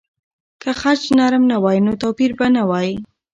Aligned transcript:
که 0.61 0.69
خج 0.79 1.01
نرم 1.17 1.43
نه 1.51 1.57
وای، 1.63 1.77
نو 1.85 1.93
توپیر 2.01 2.31
به 2.39 2.47
نه 2.55 2.63
وای. 2.69 2.91